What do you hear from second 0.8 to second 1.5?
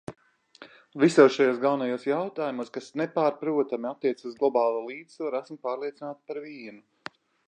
Visos